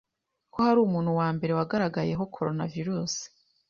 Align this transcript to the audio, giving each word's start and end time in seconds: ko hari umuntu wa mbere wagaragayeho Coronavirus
ko 0.53 0.57
hari 0.65 0.79
umuntu 0.81 1.11
wa 1.19 1.27
mbere 1.35 1.51
wagaragayeho 1.57 2.23
Coronavirus 2.35 3.13